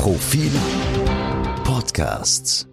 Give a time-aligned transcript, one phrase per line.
[0.00, 0.50] Profil
[1.62, 2.66] Podcasts.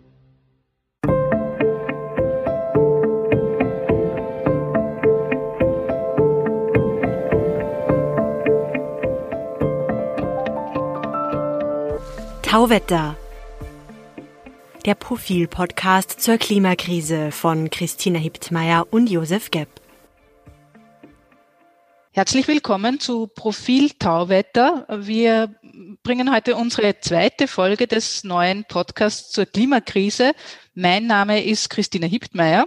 [12.41, 13.17] Tauwetter.
[14.85, 19.67] Der Profil-Podcast zur Klimakrise von Christina Hiptmeier und Josef Gepp.
[22.17, 24.87] Herzlich willkommen zu Profil Tauwetter.
[24.89, 25.55] Wir
[26.01, 30.31] bringen heute unsere zweite Folge des neuen Podcasts zur Klimakrise.
[30.73, 32.65] Mein Name ist Christina Hiptmeier.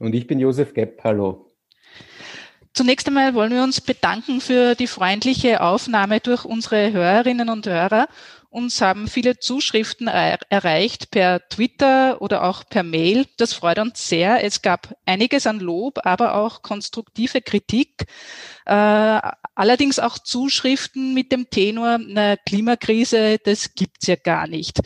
[0.00, 0.98] Und ich bin Josef Gepp.
[1.04, 1.52] Hallo.
[2.72, 8.08] Zunächst einmal wollen wir uns bedanken für die freundliche Aufnahme durch unsere Hörerinnen und Hörer
[8.56, 13.26] uns haben viele Zuschriften er erreicht per Twitter oder auch per Mail.
[13.36, 14.42] Das freut uns sehr.
[14.42, 18.06] Es gab einiges an Lob, aber auch konstruktive Kritik.
[18.64, 19.20] Äh,
[19.54, 24.80] allerdings auch Zuschriften mit dem Tenor, na, Klimakrise, das gibt's ja gar nicht.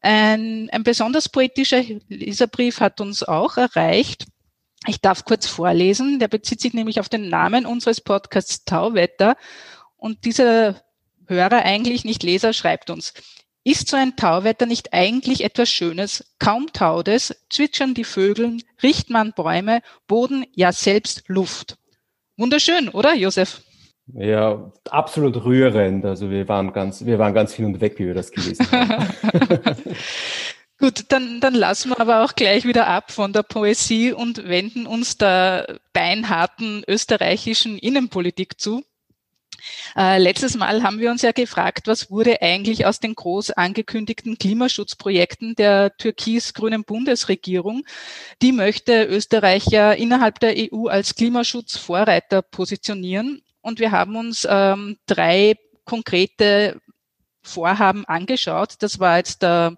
[0.00, 4.26] Ein, ein besonders poetischer Leserbrief hat uns auch erreicht.
[4.86, 6.20] Ich darf kurz vorlesen.
[6.20, 9.36] Der bezieht sich nämlich auf den Namen unseres Podcasts Tauwetter.
[9.96, 10.80] Und dieser
[11.28, 13.14] Hörer eigentlich nicht Leser, schreibt uns.
[13.64, 16.34] Ist so ein Tauwetter nicht eigentlich etwas Schönes?
[16.38, 21.76] Kaum taut es, zwitschern die Vögel, riecht man Bäume, Boden, ja selbst Luft.
[22.36, 23.60] Wunderschön, oder Josef?
[24.14, 26.04] Ja, absolut rührend.
[26.04, 29.08] Also wir waren ganz, wir waren ganz hin und weg, wie wir das gelesen haben.
[30.78, 34.86] Gut, dann, dann lassen wir aber auch gleich wieder ab von der Poesie und wenden
[34.86, 38.84] uns der beinharten österreichischen Innenpolitik zu.
[39.96, 44.38] Äh, letztes Mal haben wir uns ja gefragt, was wurde eigentlich aus den groß angekündigten
[44.38, 47.84] Klimaschutzprojekten der türkis-grünen Bundesregierung?
[48.42, 53.42] Die möchte Österreich ja innerhalb der EU als Klimaschutzvorreiter positionieren.
[53.60, 56.80] Und wir haben uns ähm, drei konkrete
[57.42, 58.74] Vorhaben angeschaut.
[58.80, 59.74] Das war jetzt der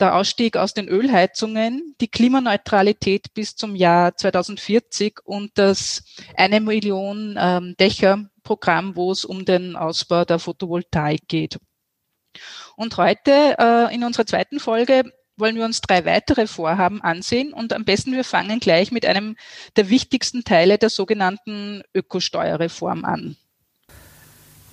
[0.00, 6.04] der Ausstieg aus den Ölheizungen, die Klimaneutralität bis zum Jahr 2040 und das
[6.36, 11.58] eine Million ähm, Dächer Programm, wo es um den Ausbau der Photovoltaik geht.
[12.76, 15.04] Und heute äh, in unserer zweiten Folge
[15.36, 19.36] wollen wir uns drei weitere Vorhaben ansehen und am besten wir fangen gleich mit einem
[19.76, 23.36] der wichtigsten Teile der sogenannten Ökosteuerreform an.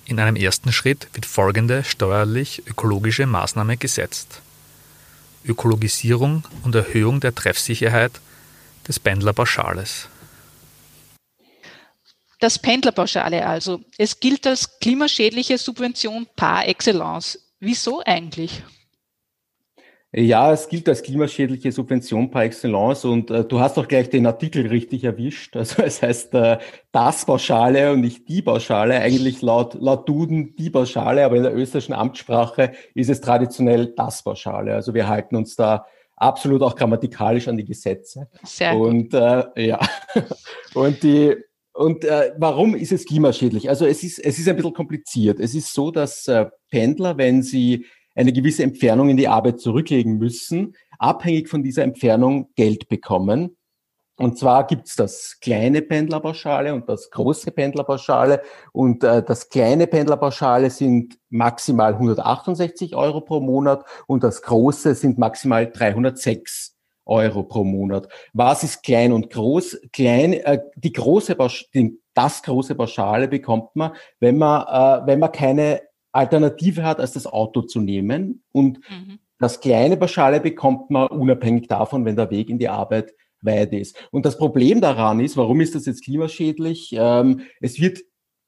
[0.06, 4.40] In einem ersten Schritt wird folgende steuerlich-ökologische Maßnahme gesetzt.
[5.44, 8.22] Ökologisierung und Erhöhung der Treffsicherheit
[8.88, 10.08] des Pendlerpauschales.
[12.38, 13.80] Das Pendlerpauschale also.
[13.96, 17.38] Es gilt als klimaschädliche Subvention par excellence.
[17.60, 18.62] Wieso eigentlich?
[20.18, 24.26] Ja, es gilt als klimaschädliche Subvention par excellence und äh, du hast doch gleich den
[24.26, 25.56] Artikel richtig erwischt.
[25.56, 26.58] Also es heißt äh,
[26.92, 28.98] das Pauschale und nicht die Pauschale.
[29.00, 34.22] Eigentlich laut, laut Duden die Pauschale, aber in der österreichischen Amtssprache ist es traditionell das
[34.22, 34.74] Pauschale.
[34.74, 35.86] Also wir halten uns da
[36.16, 38.28] absolut auch grammatikalisch an die Gesetze.
[38.42, 38.88] Sehr gut.
[38.88, 39.80] Und äh, ja,
[40.74, 41.36] und die
[41.76, 43.68] und äh, warum ist es klimaschädlich?
[43.68, 45.38] Also es ist, es ist ein bisschen kompliziert.
[45.40, 50.16] Es ist so, dass äh, Pendler, wenn sie eine gewisse Entfernung in die Arbeit zurücklegen
[50.16, 53.56] müssen, abhängig von dieser Entfernung Geld bekommen.
[54.18, 58.40] Und zwar gibt's das kleine Pendlerpauschale und das große Pendlerpauschale.
[58.72, 65.18] Und äh, das kleine Pendlerpauschale sind maximal 168 Euro pro Monat und das große sind
[65.18, 66.75] maximal 306
[67.06, 68.08] Euro pro Monat.
[68.32, 69.78] Was ist klein und groß?
[69.92, 71.36] Klein, äh, die große,
[71.72, 75.80] die, das große Pauschale bekommt man, wenn man, äh, wenn man keine
[76.12, 78.42] Alternative hat, als das Auto zu nehmen.
[78.52, 79.18] Und mhm.
[79.38, 83.96] das kleine Pauschale bekommt man unabhängig davon, wenn der Weg in die Arbeit weit ist.
[84.10, 86.94] Und das Problem daran ist, warum ist das jetzt klimaschädlich?
[86.98, 88.00] Ähm, es wird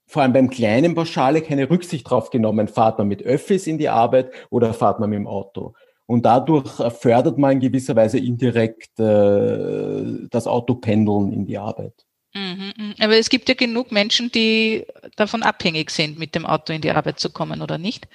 [0.06, 3.90] vor allem beim kleinen Pauschale keine Rücksicht drauf genommen, fahrt man mit Öffis in die
[3.90, 5.74] Arbeit oder fahrt man mit dem Auto.
[6.08, 11.92] Und dadurch fördert man in gewisser Weise indirekt äh, das Autopendeln in die Arbeit.
[12.34, 12.94] Mhm, mhm.
[12.98, 14.86] aber es gibt ja genug Menschen, die
[15.16, 18.08] davon abhängig sind, mit dem Auto in die Arbeit zu kommen, oder nicht?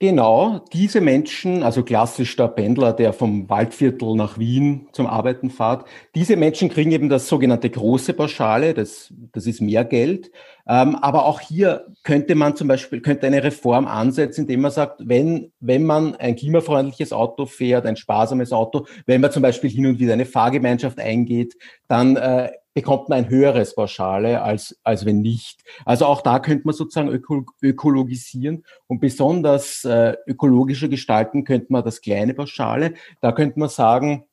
[0.00, 5.86] Genau, diese Menschen, also klassisch der Pendler, der vom Waldviertel nach Wien zum Arbeiten fährt,
[6.16, 10.32] diese Menschen kriegen eben das sogenannte große Pauschale, das, das ist mehr Geld.
[10.66, 15.00] Ähm, aber auch hier könnte man zum Beispiel, könnte eine Reform ansetzen, indem man sagt,
[15.04, 19.86] wenn, wenn man ein klimafreundliches Auto fährt, ein sparsames Auto, wenn man zum Beispiel hin
[19.86, 21.54] und wieder eine Fahrgemeinschaft eingeht,
[21.86, 25.62] dann äh, bekommt man ein höheres Pauschale als, als wenn nicht.
[25.84, 31.84] Also auch da könnte man sozusagen öko ökologisieren und besonders äh, ökologischer gestalten könnte man
[31.84, 32.94] das kleine Pauschale.
[33.20, 34.24] Da könnte man sagen,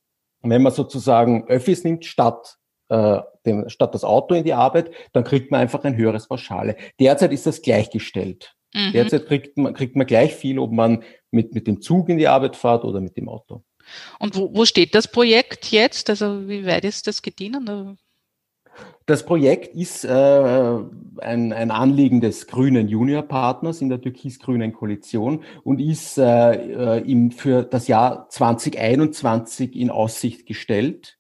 [0.41, 2.57] wenn man sozusagen Öffis nimmt statt
[2.89, 6.75] äh, dem, statt das Auto in die Arbeit, dann kriegt man einfach ein höheres Pauschale.
[6.99, 8.55] Derzeit ist das gleichgestellt.
[8.73, 8.91] Mhm.
[8.93, 12.27] Derzeit kriegt man, kriegt man gleich viel, ob man mit, mit dem Zug in die
[12.27, 13.63] Arbeit fährt oder mit dem Auto.
[14.19, 16.09] Und wo, wo steht das Projekt jetzt?
[16.09, 17.55] Also wie weit ist das gediehen?
[19.05, 25.79] Das Projekt ist äh, ein, ein Anliegen des grünen Juniorpartners in der türkis-grünen Koalition und
[25.79, 31.17] ist äh, äh ihm für das Jahr 2021 in Aussicht gestellt.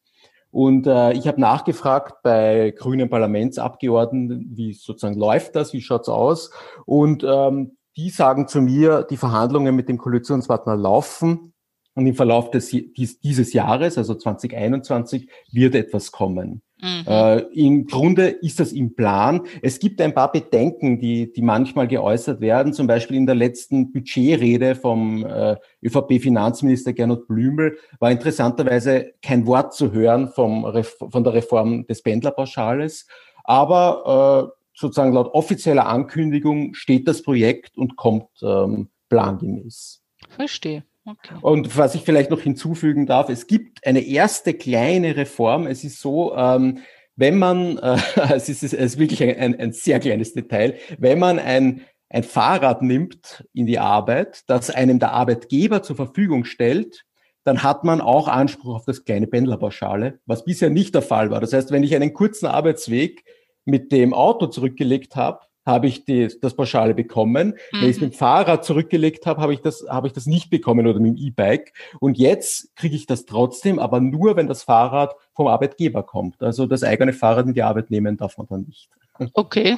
[0.51, 6.51] Und äh, ich habe nachgefragt bei grünen Parlamentsabgeordneten, wie sozusagen läuft das, wie schaut's aus?
[6.85, 11.53] Und ähm, die sagen zu mir, die Verhandlungen mit dem Koalitionspartner laufen
[11.93, 16.61] und im Verlauf des, dieses Jahres, also 2021, wird etwas kommen.
[16.81, 17.03] Mhm.
[17.05, 19.41] Äh, Im Grunde ist das im Plan.
[19.61, 23.91] Es gibt ein paar Bedenken, die, die manchmal geäußert werden, zum Beispiel in der letzten
[23.91, 31.33] Budgetrede vom äh, ÖVP-Finanzminister Gernot Blümel war interessanterweise kein Wort zu hören vom, von der
[31.33, 33.07] Reform des Pendlerpauschales.
[33.43, 40.01] Aber äh, sozusagen laut offizieller Ankündigung steht das Projekt und kommt ähm, plangemäß.
[40.29, 40.83] Verstehe.
[41.05, 41.35] Okay.
[41.41, 45.65] Und was ich vielleicht noch hinzufügen darf, es gibt eine erste kleine Reform.
[45.65, 46.79] Es ist so, ähm,
[47.15, 47.97] wenn man, äh,
[48.33, 52.81] es, ist, es ist wirklich ein, ein, sehr kleines Detail, wenn man ein, ein Fahrrad
[52.81, 57.05] nimmt in die Arbeit, das einem der Arbeitgeber zur Verfügung stellt,
[57.43, 61.39] dann hat man auch Anspruch auf das kleine Pendlerpauschale, was bisher nicht der Fall war.
[61.39, 63.23] Das heißt, wenn ich einen kurzen Arbeitsweg
[63.65, 67.49] mit dem Auto zurückgelegt habe, habe ich die, das Pauschale bekommen.
[67.71, 67.81] Mhm.
[67.81, 70.49] Wenn ich es mit dem Fahrrad zurückgelegt habe, habe ich das, habe ich das nicht
[70.49, 71.73] bekommen oder mit dem E-Bike.
[71.99, 76.41] Und jetzt kriege ich das trotzdem, aber nur, wenn das Fahrrad vom Arbeitgeber kommt.
[76.41, 78.89] Also das eigene Fahrrad in die Arbeit nehmen darf man dann nicht.
[79.33, 79.77] Okay.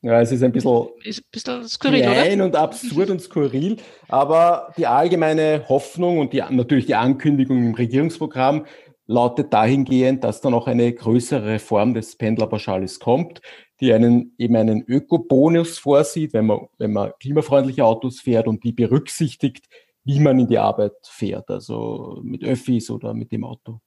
[0.00, 2.44] Ja, es ist ein bisschen, ist ein bisschen skurril, klein oder?
[2.44, 3.78] und absurd und skurril,
[4.08, 8.66] aber die allgemeine Hoffnung und die, natürlich die Ankündigung im Regierungsprogramm
[9.06, 13.40] lautet dahingehend, dass dann auch eine größere Reform des Pendlerpauschales kommt
[13.80, 18.72] die einen eben einen Ökobonus vorsieht, wenn man, wenn man klimafreundliche Autos fährt und die
[18.72, 19.66] berücksichtigt,
[20.04, 23.80] wie man in die Arbeit fährt, also mit Öffis oder mit dem Auto.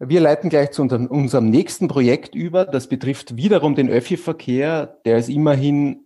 [0.00, 2.64] Wir leiten gleich zu unserem, nächsten Projekt über.
[2.64, 5.00] Das betrifft wiederum den Öffi-Verkehr.
[5.04, 6.04] Der ist immerhin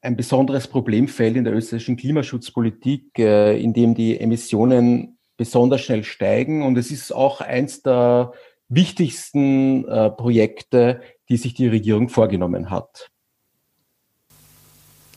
[0.00, 6.64] ein besonderes Problemfeld in der österreichischen Klimaschutzpolitik, äh, in dem die Emissionen besonders schnell steigen.
[6.64, 8.32] Und es ist auch eins der
[8.74, 13.10] wichtigsten äh, Projekte, die sich die Regierung vorgenommen hat.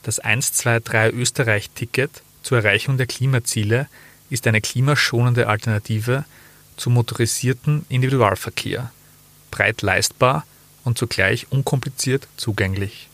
[0.04, 3.88] Das 123 Österreich-Ticket zur Erreichung der Klimaziele
[4.30, 6.25] ist eine klimaschonende Alternative
[6.78, 8.92] zum motorisierten Individualverkehr,
[9.52, 10.46] breit leistbar
[10.84, 13.10] und zugleich unkompliziert zugänglich.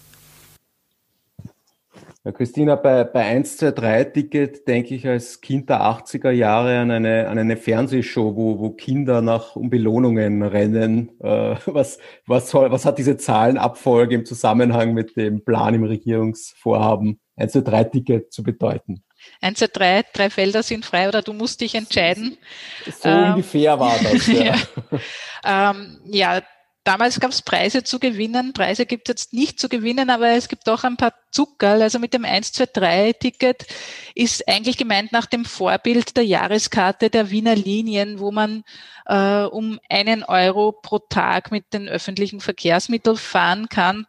[2.23, 6.77] Ja, Christina, bei, bei 1, 2, 3 Ticket denke ich als Kind der 80er Jahre
[6.77, 11.19] an eine, an eine Fernsehshow, wo, wo Kinder nach um Belohnungen rennen.
[11.19, 11.97] Äh, was,
[12.27, 17.61] was, soll, was hat diese Zahlenabfolge im Zusammenhang mit dem Plan im Regierungsvorhaben 1, 2,
[17.61, 19.03] 3 Ticket zu bedeuten?
[19.41, 22.37] 1, 2, 3, drei Felder sind frei oder du musst dich entscheiden.
[22.85, 24.43] So ähm, ungefähr war das, ja.
[24.43, 25.71] ja.
[25.71, 26.41] Ähm, ja,
[26.83, 28.53] Damals gab es Preise zu gewinnen.
[28.53, 31.83] Preise gibt es jetzt nicht zu gewinnen, aber es gibt auch ein paar Zuckerl.
[31.83, 33.67] Also mit dem 1, 2, 3 Ticket
[34.15, 38.63] ist eigentlich gemeint nach dem Vorbild der Jahreskarte der Wiener Linien, wo man
[39.05, 44.07] äh, um einen Euro pro Tag mit den öffentlichen Verkehrsmitteln fahren kann,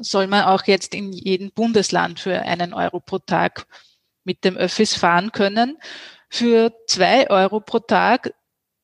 [0.00, 3.66] soll man auch jetzt in jedem Bundesland für einen Euro pro Tag
[4.24, 5.76] mit dem Öffis fahren können.
[6.30, 8.32] Für zwei Euro pro Tag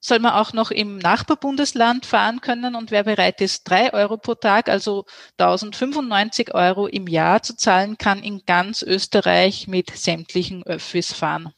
[0.04, 4.34] soll man auch noch im Nachbarbundesland fahren können und wer bereit ist, drei Euro pro
[4.34, 5.06] Tag, also
[5.38, 11.54] 1095 Euro im Jahr zu zahlen, kann in ganz Österreich mit sämtlichen Öffis fahren.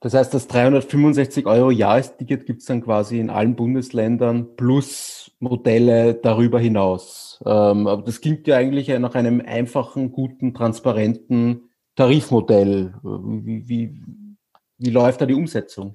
[0.00, 6.14] Das heißt, das 365 Euro Jahresticket gibt es dann quasi in allen Bundesländern plus Modelle
[6.14, 7.40] darüber hinaus.
[7.46, 12.94] Ähm, aber das klingt ja eigentlich nach einem einfachen, guten, transparenten Tarifmodell.
[13.02, 14.00] Wie, wie,
[14.78, 15.94] wie läuft da die Umsetzung?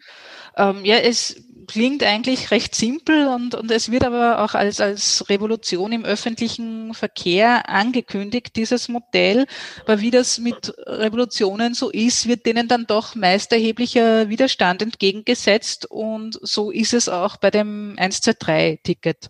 [0.57, 1.35] Ähm, ja, es
[1.67, 6.95] klingt eigentlich recht simpel und, und es wird aber auch als, als Revolution im öffentlichen
[6.95, 9.45] Verkehr angekündigt, dieses Modell.
[9.83, 15.85] Aber wie das mit Revolutionen so ist, wird denen dann doch meist erheblicher Widerstand entgegengesetzt
[15.85, 19.29] und so ist es auch bei dem 123-Ticket.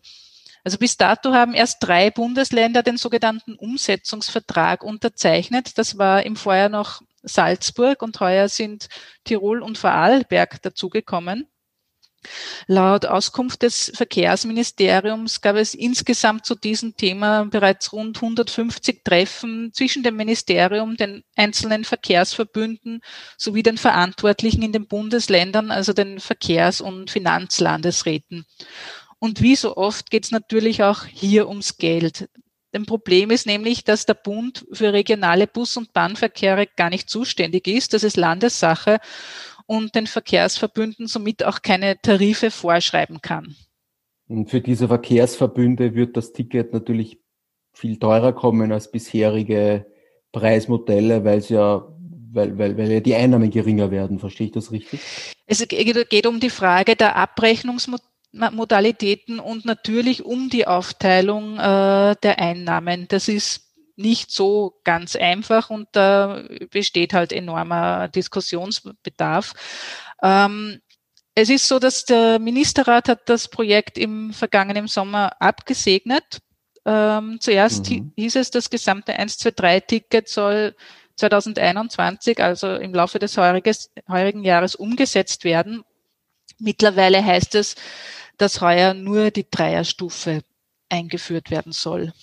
[0.63, 5.77] Also bis dato haben erst drei Bundesländer den sogenannten Umsetzungsvertrag unterzeichnet.
[5.77, 8.89] Das war im Vorjahr noch Salzburg und heuer sind
[9.23, 11.47] Tirol und Vorarlberg dazugekommen.
[12.67, 20.03] Laut Auskunft des Verkehrsministeriums gab es insgesamt zu diesem Thema bereits rund 150 Treffen zwischen
[20.03, 23.01] dem Ministerium, den einzelnen Verkehrsverbünden
[23.37, 28.45] sowie den Verantwortlichen in den Bundesländern, also den Verkehrs- und Finanzlandesräten.
[29.19, 32.29] Und wie so oft geht es natürlich auch hier ums Geld.
[32.71, 37.67] Ein Problem ist nämlich, dass der Bund für regionale Bus- und Bahnverkehre gar nicht zuständig
[37.67, 37.93] ist.
[37.93, 38.99] Das ist Landessache
[39.65, 43.55] und den Verkehrsverbünden somit auch keine Tarife vorschreiben kann.
[44.27, 47.19] Und für diese Verkehrsverbünde wird das Ticket natürlich
[47.73, 49.87] viel teurer kommen als bisherige
[50.31, 51.87] Preismodelle, weil es ja
[52.31, 54.19] weil, weil, weil ja die Einnahmen geringer werden.
[54.19, 54.99] Verstehe ich das richtig?
[55.47, 57.15] Es geht um die Frage der
[58.33, 63.07] Abrechnungsmodalitäten und natürlich um die Aufteilung äh, der Einnahmen.
[63.07, 69.53] Das ist nicht so ganz einfach und da besteht halt enormer Diskussionsbedarf.
[70.23, 70.79] Ähm,
[71.35, 76.39] es ist so, dass der Ministerrat hat das Projekt im vergangenen Sommer abgesegnet.
[76.85, 78.13] Ähm, zuerst mhm.
[78.15, 80.75] hieß es, das gesamte 123-Ticket soll
[81.17, 85.83] 2021, also im Laufe des heuriges, heurigen Jahres, umgesetzt werden.
[86.59, 87.75] Mittlerweile heißt es,
[88.37, 90.41] dass heuer nur die Dreierstufe
[90.89, 92.13] eingeführt werden soll.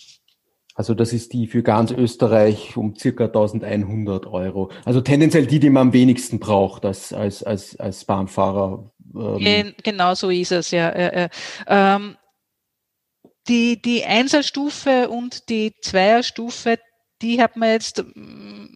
[0.74, 4.70] Also das ist die für ganz Österreich um circa 1100 Euro.
[4.84, 8.90] Also tendenziell die, die man am wenigsten braucht als, als, als, als Bahnfahrer.
[9.14, 9.74] Ähm.
[9.82, 10.90] Genau so ist es, ja.
[10.90, 11.30] Äh,
[11.66, 12.16] ähm,
[13.48, 16.78] die, die Einserstufe und die Zweierstufe,
[17.22, 18.04] die hat man jetzt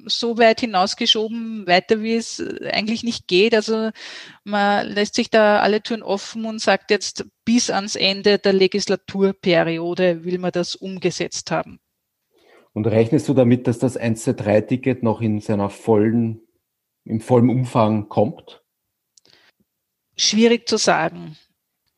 [0.06, 2.42] so weit hinausgeschoben, weiter wie es
[2.72, 3.54] eigentlich nicht geht.
[3.54, 3.90] Also
[4.44, 10.24] man lässt sich da alle Türen offen und sagt jetzt, bis ans Ende der Legislaturperiode
[10.24, 11.80] will man das umgesetzt haben.
[12.72, 16.40] Und rechnest du damit, dass das 1-3-Ticket noch in seiner vollen,
[17.04, 18.62] im vollen Umfang kommt?
[20.16, 21.36] Schwierig zu sagen.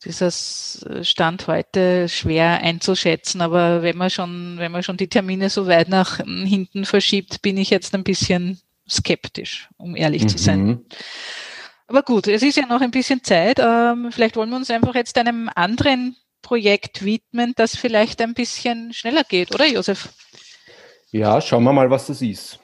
[0.04, 5.66] Dieses Stand heute schwer einzuschätzen, aber wenn man schon, wenn man schon die Termine so
[5.66, 10.28] weit nach hinten verschiebt, bin ich jetzt ein bisschen skeptisch, um ehrlich mhm.
[10.28, 10.64] zu sein.
[10.64, 10.85] Mhm.
[11.87, 13.59] Aber gut, es ist ja noch ein bisschen Zeit.
[13.61, 18.92] Ähm, vielleicht wollen wir uns einfach jetzt einem anderen Projekt widmen, das vielleicht ein bisschen
[18.92, 20.09] schneller geht, oder Josef?
[21.11, 22.59] Ja, schauen wir mal, was das ist.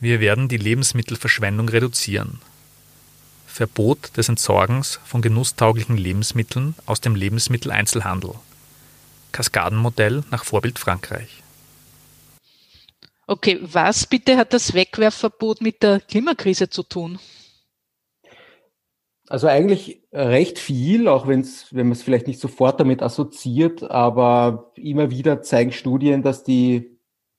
[0.00, 2.40] Wir werden die Lebensmittelverschwendung reduzieren.
[3.54, 8.34] Verbot des Entsorgens von genusstauglichen Lebensmitteln aus dem Lebensmitteleinzelhandel.
[9.30, 11.44] Kaskadenmodell nach Vorbild Frankreich.
[13.28, 17.20] Okay, was bitte hat das Wegwerfverbot mit der Klimakrise zu tun?
[19.28, 24.72] Also eigentlich recht viel, auch wenn's, wenn man es vielleicht nicht sofort damit assoziiert, aber
[24.74, 26.93] immer wieder zeigen Studien, dass die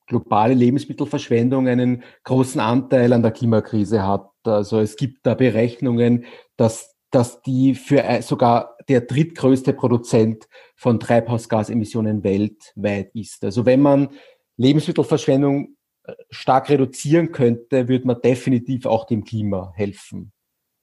[0.08, 4.30] globale Lebensmittelverschwendung einen großen Anteil an der Klimakrise hat.
[4.44, 6.26] Also es gibt da Berechnungen,
[6.58, 13.44] dass, dass die für sogar der drittgrößte Produzent von Treibhausgasemissionen weltweit ist.
[13.44, 14.10] Also wenn man
[14.58, 20.32] Lebensmittelverschwendung äh, stark reduzieren könnte, würde man definitiv auch dem Klima helfen.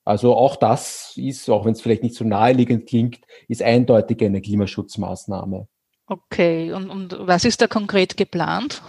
[0.05, 4.41] Also auch das ist, auch wenn es vielleicht nicht so naheliegend klingt, ist eindeutig eine
[4.41, 5.69] Klimaschutzmaßnahme.
[6.07, 8.83] Okay, und, und was ist da konkret geplant?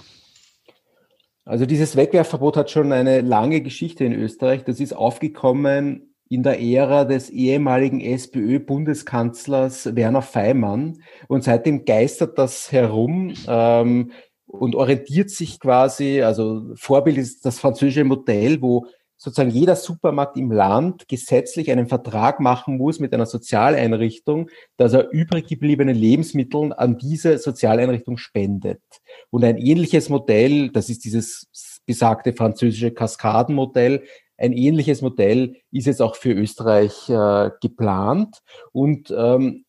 [1.45, 4.63] Also dieses Wegwerfverbot hat schon eine lange Geschichte in Österreich.
[4.63, 10.99] Das ist aufgekommen in der Ära des ehemaligen SPÖ-Bundeskanzlers Werner Feimann.
[11.27, 14.11] Und seitdem geistert das herum ähm,
[14.47, 18.87] und orientiert sich quasi, also Vorbild ist das französische Modell, wo
[19.23, 25.11] sozusagen jeder Supermarkt im Land gesetzlich einen Vertrag machen muss mit einer Sozialeinrichtung, dass er
[25.11, 28.81] übrig gebliebene Lebensmittel an diese Sozialeinrichtung spendet.
[29.29, 34.03] Und ein ähnliches Modell, das ist dieses besagte französische Kaskadenmodell,
[34.35, 38.39] ein ähnliches Modell ist jetzt auch für Österreich äh, geplant.
[38.73, 39.63] Und ähm,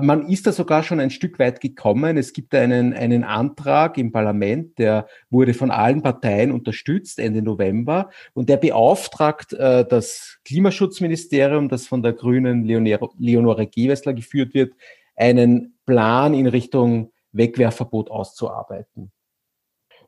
[0.00, 2.16] man ist da sogar schon ein Stück weit gekommen.
[2.16, 8.10] Es gibt einen, einen Antrag im Parlament, der wurde von allen Parteien unterstützt Ende November
[8.34, 14.72] und der beauftragt äh, das Klimaschutzministerium, das von der grünen Leonore, Leonore Gewessler geführt wird,
[15.16, 19.12] einen Plan in Richtung Wegwerfverbot auszuarbeiten.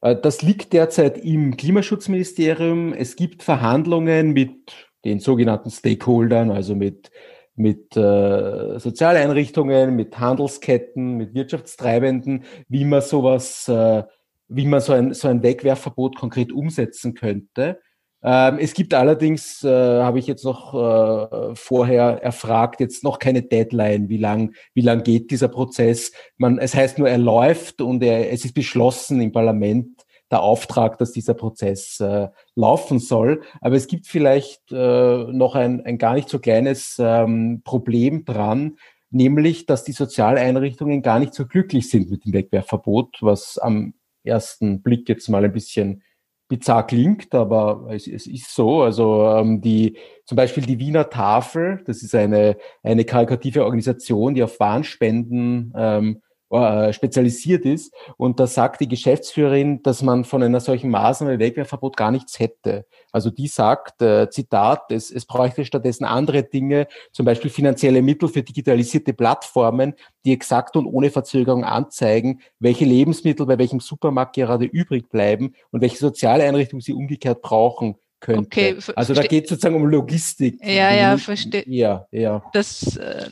[0.01, 2.93] Äh, das liegt derzeit im Klimaschutzministerium.
[2.93, 7.11] Es gibt Verhandlungen mit den sogenannten Stakeholdern, also mit
[7.59, 14.05] mit äh, Sozialeinrichtungen, mit Handelsketten, mit Wirtschaftstreibenden, wie man sowas, äh,
[14.49, 17.81] wie man so ein, so ein Wegwerfverbot konkret umsetzen könnte.
[18.23, 23.43] Ähm, es gibt allerdings, äh, habe ich jetzt noch äh, vorher erfragt, jetzt noch keine
[23.43, 26.13] Deadline, wie lang, wie lang geht dieser Prozess.
[26.37, 29.98] Man, es heißt nur, er läuft und er, es ist beschlossen im Parlament,
[30.31, 33.43] der Auftrag, dass dieser Prozess äh, laufen soll.
[33.61, 38.77] Aber es gibt vielleicht äh, noch ein, ein gar nicht so kleines ähm, Problem dran,
[39.11, 44.83] nämlich, dass die Sozialeinrichtungen gar nicht so glücklich sind mit dem Wegwerfverbot, was am ersten
[44.83, 46.03] Blick jetzt mal ein bisschen
[46.49, 48.83] bizarr klingt, aber es, es ist so.
[48.83, 54.43] Also ähm, die zum Beispiel die Wiener Tafel, das ist eine, eine karikative Organisation, die
[54.43, 57.93] auf Warnspenden ähm, äh, spezialisiert ist.
[58.17, 62.87] Und da sagt die Geschäftsführerin, dass man von einer solchen Maßnahme Wegwerfverbot gar nichts hätte.
[63.13, 68.29] Also die sagt, äh, Zitat, es, es bräuchte stattdessen andere Dinge, zum Beispiel finanzielle Mittel
[68.29, 74.65] für digitalisierte Plattformen, die exakt und ohne Verzögerung anzeigen, welche Lebensmittel bei welchem Supermarkt gerade
[74.65, 78.47] übrig bleiben und welche Sozialeinrichtungen sie umgekehrt brauchen könnte.
[78.47, 80.59] Okay, also da geht es sozusagen um Logistik.
[80.63, 81.65] Ja, ja, verstehe.
[81.67, 82.43] Ja, ja.
[82.53, 83.29] Das äh,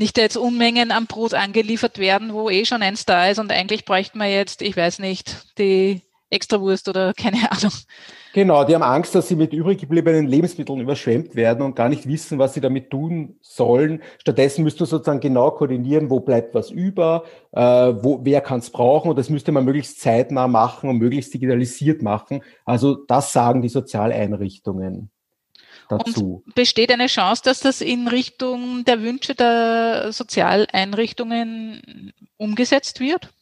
[0.00, 3.84] nicht jetzt Unmengen am Brot angeliefert werden, wo eh schon eins da ist und eigentlich
[3.84, 7.72] bräuchte man jetzt, ich weiß nicht, die Extrawurst oder keine Ahnung.
[8.32, 12.08] Genau, die haben Angst, dass sie mit übrig gebliebenen Lebensmitteln überschwemmt werden und gar nicht
[12.08, 14.02] wissen, was sie damit tun sollen.
[14.18, 18.70] Stattdessen müsst du sozusagen genau koordinieren, wo bleibt was über, äh, wo, wer kann es
[18.70, 22.42] brauchen und das müsste man möglichst zeitnah machen und möglichst digitalisiert machen.
[22.64, 25.10] Also das sagen die Sozialeinrichtungen
[25.90, 26.42] dazu.
[26.46, 33.32] Und besteht eine Chance, dass das in Richtung der Wünsche der Sozialeinrichtungen umgesetzt wird?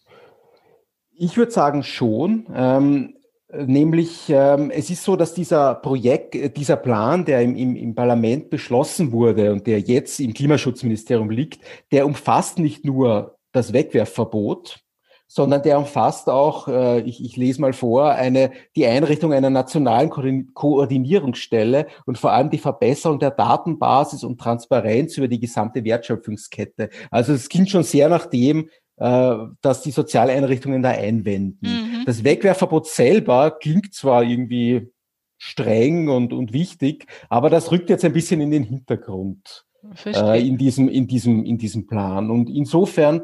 [1.17, 2.47] Ich würde sagen schon.
[2.55, 3.15] Ähm,
[3.53, 7.95] nämlich, ähm, es ist so, dass dieser Projekt, äh, dieser Plan, der im, im, im
[7.95, 11.61] Parlament beschlossen wurde und der jetzt im Klimaschutzministerium liegt,
[11.93, 14.81] der umfasst nicht nur das Wegwerfverbot,
[15.29, 20.09] sondern der umfasst auch, äh, ich, ich lese mal vor, eine, die Einrichtung einer nationalen
[20.09, 20.23] Ko
[20.55, 26.89] Koordinierungsstelle und vor allem die Verbesserung der Datenbasis und Transparenz über die gesamte Wertschöpfungskette.
[27.11, 31.59] Also es ging schon sehr nach dem, äh, dass die Sozialeinrichtungen da einwenden.
[31.61, 32.03] Mhm.
[32.07, 34.91] Das Wegwerfverbot selber klingt zwar irgendwie
[35.37, 39.67] streng und, und wichtig, aber das rückt jetzt ein bisschen in den Hintergrund
[40.05, 42.31] äh, in, diesem, in, diesem, in diesem Plan.
[42.31, 43.23] Und insofern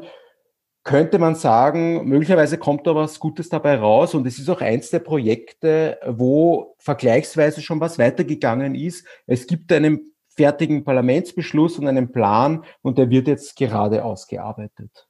[0.85, 4.91] könnte man sagen, möglicherweise kommt da was Gutes dabei raus und es ist auch eins
[4.91, 9.05] der Projekte, wo vergleichsweise schon was weitergegangen ist.
[9.25, 15.07] Es gibt einen fertigen Parlamentsbeschluss und einen Plan und der wird jetzt gerade ausgearbeitet.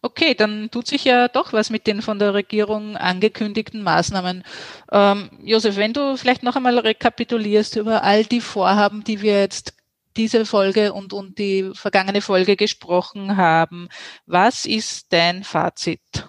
[0.00, 4.44] Okay, dann tut sich ja doch was mit den von der Regierung angekündigten Maßnahmen.
[4.92, 9.74] Ähm, Josef, wenn du vielleicht noch einmal rekapitulierst über all die Vorhaben, die wir jetzt
[10.16, 13.88] diese Folge und, und die vergangene Folge gesprochen haben.
[14.26, 16.28] Was ist dein Fazit?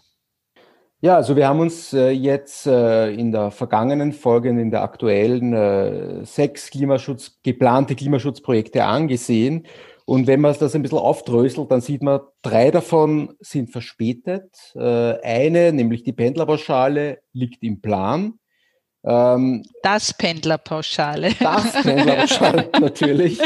[0.99, 5.53] Ja, also wir haben uns äh, jetzt äh, in der vergangenen Folge, in der aktuellen
[5.53, 9.67] äh, sechs Klimaschutz, geplante Klimaschutzprojekte angesehen.
[10.05, 14.73] Und wenn man das ein bisschen aufdröselt, dann sieht man, drei davon sind verspätet.
[14.73, 18.39] Eine, nämlich die Pendlerpauschale, liegt im Plan.
[19.03, 21.33] Ähm, das Pendlerpauschale.
[21.39, 23.39] Das Pendlerpauschale, natürlich.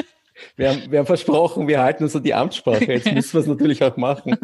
[0.56, 2.93] Wir haben, wir haben versprochen, wir halten uns an die Amtssprache.
[2.93, 4.38] Jetzt müssen wir es natürlich auch machen.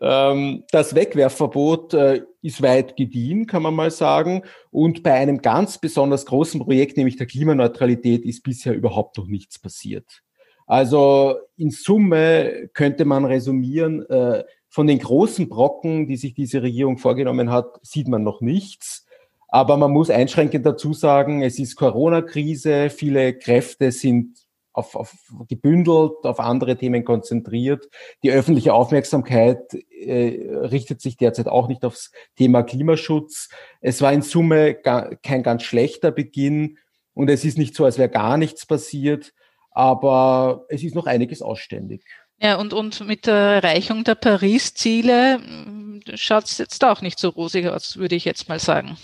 [0.00, 4.42] Ähm, das Wegwerfverbot äh, ist weit gediehen, kann man mal sagen.
[4.70, 9.58] Und bei einem ganz besonders großen Projekt, nämlich der Klimaneutralität, ist bisher überhaupt noch nichts
[9.58, 10.22] passiert.
[10.66, 16.98] Also in Summe könnte man resumieren, äh, von den großen Brocken, die sich diese Regierung
[16.98, 19.06] vorgenommen hat, sieht man noch nichts.
[19.48, 24.36] Aber man muss einschränkend dazu sagen, es ist Corona-Krise, viele Kräfte sind
[24.78, 25.14] auf, auf
[25.48, 27.88] gebündelt, auf andere Themen konzentriert.
[28.22, 33.48] Die öffentliche Aufmerksamkeit äh, richtet sich derzeit auch nicht aufs Thema Klimaschutz.
[33.80, 36.78] Es war in Summe gar, kein ganz schlechter Beginn
[37.14, 39.32] und es ist nicht so, als wäre gar nichts passiert,
[39.72, 42.04] aber es ist noch einiges ausständig.
[42.40, 47.30] Ja, und, und mit der Erreichung der Paris-Ziele hm, schaut es jetzt auch nicht so
[47.30, 48.96] rosig aus, würde ich jetzt mal sagen.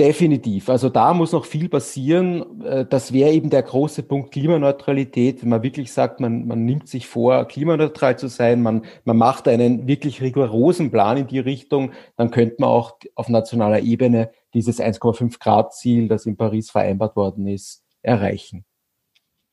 [0.00, 0.70] Definitiv.
[0.70, 2.62] Also da muss noch viel passieren.
[2.64, 6.88] Äh, das wäre eben der große Punkt Klimaneutralität, wenn man wirklich sagt, man, man nimmt
[6.88, 11.92] sich vor, klimaneutral zu sein, man, man macht einen wirklich rigorosen Plan in die Richtung,
[12.16, 17.14] dann könnte man auch auf nationaler Ebene dieses 1,5 Grad Ziel, das in Paris vereinbart
[17.14, 18.64] worden ist, erreichen.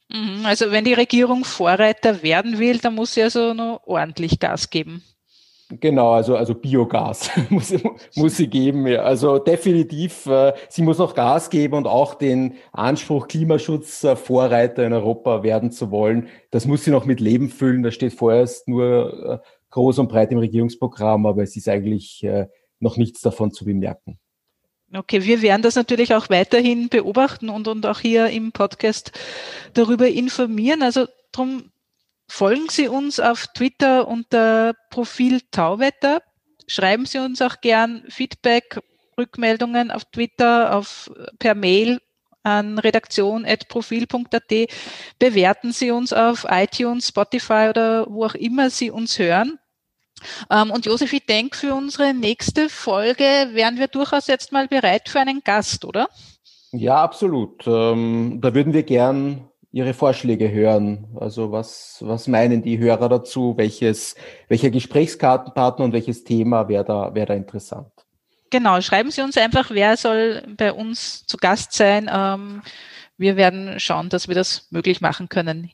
[0.07, 0.45] Mhm.
[0.45, 5.03] Also wenn die Regierung Vorreiter werden will, dann muss sie also noch ordentlich Gas geben.
[5.69, 7.73] Genau, also, also Biogas muss,
[8.15, 8.87] muss sie geben.
[8.87, 9.03] Ja.
[9.03, 15.43] Also definitiv, äh, sie muss noch Gas geben und auch den Anspruch, Klimaschutzvorreiter in Europa
[15.43, 17.83] werden zu wollen, das muss sie noch mit Leben füllen.
[17.83, 22.47] Das steht vorerst nur äh, groß und breit im Regierungsprogramm, aber es ist eigentlich äh,
[22.79, 24.17] noch nichts davon zu bemerken.
[24.93, 29.11] Okay, wir werden das natürlich auch weiterhin beobachten und, und auch hier im Podcast
[29.73, 30.81] darüber informieren.
[30.81, 31.71] Also drum
[32.27, 36.21] Folgen Sie uns auf Twitter unter Profil Tauwetter.
[36.67, 38.79] Schreiben Sie uns auch gern Feedback,
[39.17, 41.09] Rückmeldungen auf Twitter, auf,
[41.39, 41.99] per Mail
[42.43, 44.69] an redaktion.profil.at.
[45.19, 49.59] Bewerten Sie uns auf iTunes, Spotify oder wo auch immer Sie uns hören.
[50.49, 55.09] Ähm, und Josef, ich denke, für unsere nächste Folge wären wir durchaus jetzt mal bereit
[55.09, 56.09] für einen Gast, oder?
[56.71, 57.65] Ja, absolut.
[57.67, 61.05] Ähm, da würden wir gern Ihre Vorschläge hören.
[61.19, 63.53] Also was, was meinen die Hörer dazu?
[63.57, 64.15] Welches,
[64.47, 67.91] welcher Gesprächskartenpartner und welches Thema wäre da, wäre da interessant?
[68.49, 72.09] Genau, schreiben Sie uns einfach, wer soll bei uns zu Gast sein.
[72.11, 72.63] Ähm,
[73.19, 75.69] wir werden schauen, dass wir das möglich machen können.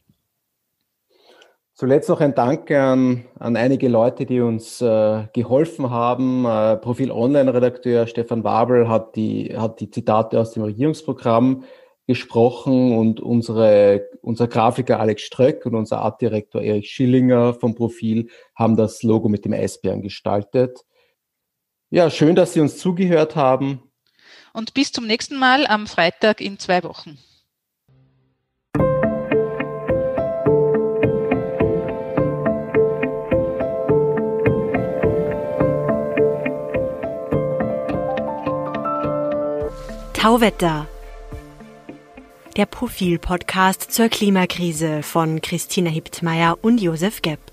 [1.73, 6.43] Zuletzt noch ein Dank an, an einige Leute, die uns äh, geholfen haben.
[6.45, 11.63] Äh, Profil Online-Redakteur Stefan Wabel hat die, hat die Zitate aus dem Regierungsprogramm
[12.07, 18.75] gesprochen und unsere, unser Grafiker Alex Ströck und unser Artdirektor Erich Schillinger vom Profil haben
[18.75, 20.81] das Logo mit dem Eisbären gestaltet.
[21.89, 23.83] Ja, schön, dass Sie uns zugehört haben.
[24.53, 27.17] Und bis zum nächsten Mal am Freitag in zwei Wochen.
[40.13, 40.87] Tauwetter
[42.53, 47.52] der Profil-Podcast zur Klimakrise von Christina Hiptmeier und Josef Gepp.